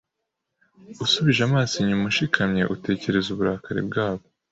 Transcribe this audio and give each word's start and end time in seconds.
Usubije 1.03 1.41
amaso 1.49 1.73
inyuma 1.79 2.05
ushikamye 2.11 2.61
utekereza 2.75 3.27
uburakari 3.31 3.81
bwabo 3.87 4.25